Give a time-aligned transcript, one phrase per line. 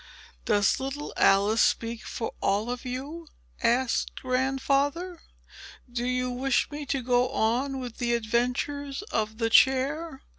[0.45, 3.27] "Does little Alice speak for all of you?"
[3.61, 5.21] asked Grandfather.
[5.93, 10.23] "Do you wish me to go on with the adventures of the chair?"